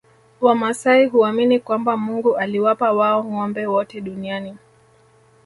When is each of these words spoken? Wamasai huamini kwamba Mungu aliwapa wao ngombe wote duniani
Wamasai 0.41 1.05
huamini 1.07 1.59
kwamba 1.59 1.97
Mungu 1.97 2.37
aliwapa 2.37 2.91
wao 2.91 3.25
ngombe 3.25 3.65
wote 3.65 4.01
duniani 4.01 4.57